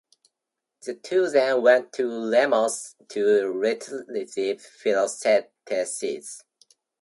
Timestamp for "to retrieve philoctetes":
3.09-6.43